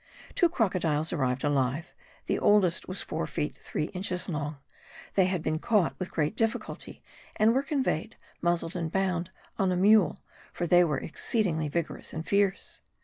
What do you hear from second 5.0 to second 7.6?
they had been caught with great difficulty and